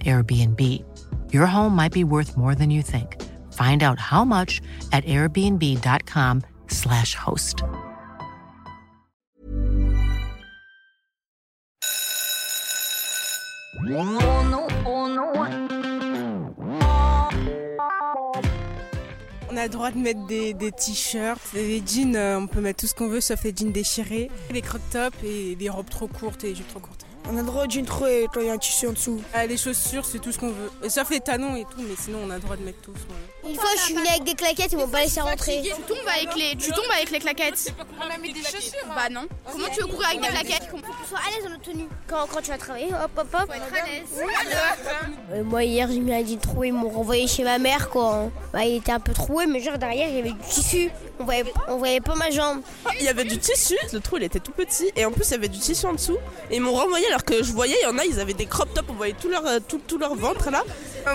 [0.00, 0.82] Airbnb.
[1.32, 3.16] Your home might be worth more than you think.
[3.52, 4.60] Find out how much
[4.92, 7.64] at airbnb.com/slash host.
[13.84, 13.88] On
[19.56, 22.86] a le droit de mettre des, des t-shirts, des jeans, euh, on peut mettre tout
[22.86, 26.44] ce qu'on veut sauf les jeans déchirés, les crop tops et les robes trop courtes
[26.44, 27.06] et les jupes trop courtes.
[27.28, 29.22] On a le droit d'une trouée quand il y a un tissu en dessous.
[29.32, 30.70] Ah, les chaussures, c'est tout ce qu'on veut.
[30.82, 32.90] Et sauf les talons et tout, mais sinon on a le droit de mettre tout.
[32.92, 33.50] ouais.
[33.50, 35.62] Une fois, je suis venue avec des claquettes, ils m'ont pas laissé rentrer.
[35.64, 37.72] Tu tombes avec les, tu tombes avec les claquettes.
[37.98, 38.86] On a mis des chaussures.
[38.94, 39.26] Bah non.
[39.50, 40.68] Comment tu veux courir avec des claquettes?
[41.12, 41.88] Sois à l'aise dans notre tenue.
[42.06, 43.40] Quand, quand tu vas travailler, hop, hop, hop.
[43.46, 44.24] Faut être à l'aise.
[45.34, 48.30] Euh, moi, hier, j'ai mis un jean troué, ils m'ont renvoyé chez ma mère, quoi.
[48.50, 50.90] Bah, il était un peu troué, mais genre derrière, il y avait du tissu.
[51.20, 52.62] On voyait, on voyait pas ma jambe.
[52.98, 55.32] Il y avait du tissu, le trou il était tout petit et en plus il
[55.32, 56.16] y avait du tissu en dessous
[56.50, 58.46] et ils m'ont renvoyé alors que je voyais il y en a ils avaient des
[58.46, 60.64] crop tops on voyait tout leur, euh, tout, tout leur ventre là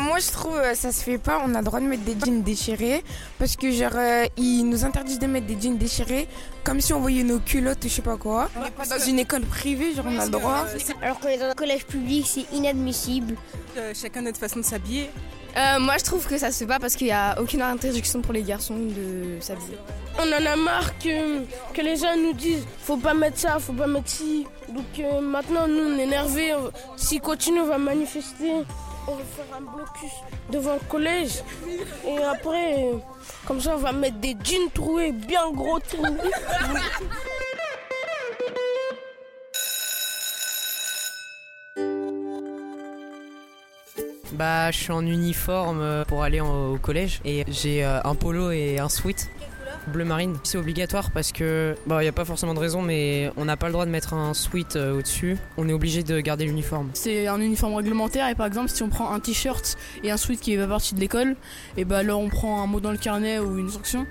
[0.00, 1.40] moi, je trouve euh, ça se fait pas.
[1.44, 3.02] On a le droit de mettre des jeans déchirés
[3.38, 6.28] parce que genre euh, ils nous interdisent de mettre des jeans déchirés
[6.64, 8.50] comme si on voyait nos culottes ou je sais pas quoi.
[8.90, 10.66] Dans une école privée, genre on a le droit.
[11.00, 13.36] Alors qu'on est dans un collège public, c'est inadmissible.
[13.76, 15.10] Euh, chacun notre façon de s'habiller.
[15.56, 18.20] Euh, moi, je trouve que ça se fait pas parce qu'il y a aucune interdiction
[18.20, 19.78] pour les garçons de s'habiller.
[20.18, 23.72] On en a marre que, que les gens nous disent faut pas mettre ça, faut
[23.72, 24.46] pas mettre ci.
[24.68, 26.52] Donc euh, maintenant, nous, on est énervés.
[26.96, 28.52] S'ils continuent, on va manifester.
[29.08, 30.12] On va faire un blocus
[30.50, 31.42] devant le collège.
[32.06, 32.90] Et après,
[33.46, 36.10] comme ça, on va mettre des jeans troués, bien gros troués.
[44.32, 48.50] Bah, je suis en uniforme euh, pour aller au collège et j'ai euh, un polo
[48.50, 49.30] et un sweat.
[49.86, 53.44] Bleu marine, c'est obligatoire parce que, bah, y a pas forcément de raison, mais on
[53.44, 55.36] n'a pas le droit de mettre un sweat euh, au-dessus.
[55.56, 56.90] On est obligé de garder l'uniforme.
[56.94, 60.40] C'est un uniforme réglementaire et par exemple si on prend un t-shirt et un sweat
[60.40, 61.36] qui est pas de l'école,
[61.76, 64.06] et bah alors on prend un mot dans le carnet ou une sanction.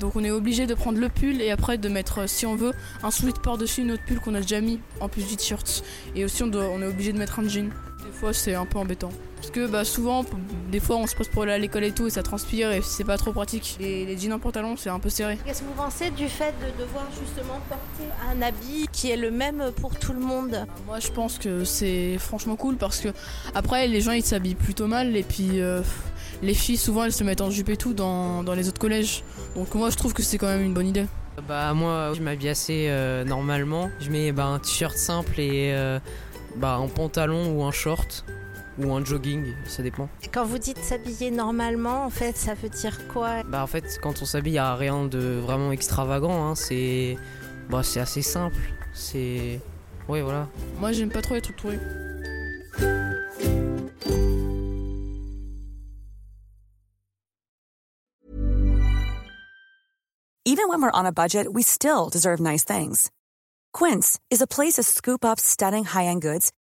[0.00, 2.72] Donc on est obligé de prendre le pull et après de mettre si on veut
[3.02, 5.84] un sweat par-dessus notre pull qu'on a déjà mis en plus du t-shirt.
[6.16, 7.68] Et aussi on, on est obligé de mettre un jean.
[8.04, 9.10] Des fois c'est un peu embêtant.
[9.38, 10.24] Parce que bah souvent,
[10.70, 12.82] des fois on se pose pour aller à l'école et tout et ça transpire et
[12.82, 13.76] c'est pas trop pratique.
[13.80, 15.38] Et les jeans en pantalon c'est un peu serré.
[15.46, 19.30] Qu'est-ce que vous pensez du fait de devoir justement porter un habit qui est le
[19.30, 20.66] même pour tout le monde?
[20.86, 23.08] Moi je pense que c'est franchement cool parce que
[23.54, 25.80] après les gens ils s'habillent plutôt mal et puis euh,
[26.42, 29.22] les filles souvent elles se mettent en jupe et tout dans, dans les autres collèges.
[29.54, 31.06] Donc moi je trouve que c'est quand même une bonne idée.
[31.46, 33.90] Bah, moi, je m'habille assez euh, normalement.
[34.00, 36.00] Je mets bah, un t-shirt simple et euh,
[36.56, 38.24] bah, un pantalon ou un short
[38.78, 40.08] ou un jogging, ça dépend.
[40.32, 43.42] Quand vous dites s'habiller normalement, en fait, ça veut dire quoi?
[43.44, 46.46] Bah, en fait, quand on s'habille, y a rien de vraiment extravagant.
[46.48, 46.54] hein.
[46.54, 47.16] C'est
[47.68, 48.56] bah, c'est assez simple.
[48.94, 49.60] C'est.
[50.08, 50.48] Ouais, voilà.
[50.80, 51.78] Moi j'aime pas trop les trucs troués.
[60.44, 63.10] Even when we're on a budget, we still deserve nice things.
[63.74, 66.52] Quince is a place to scoop up stunning high-end goods